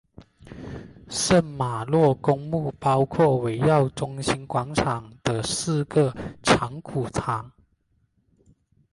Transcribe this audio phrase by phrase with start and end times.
[1.09, 7.51] 圣玛洛公墓包括围绕中心广场的四个藏骨堂。